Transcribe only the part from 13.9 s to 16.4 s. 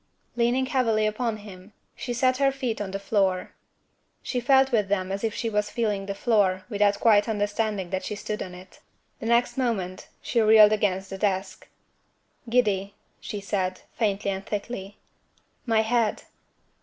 faintly and thickly. "My head."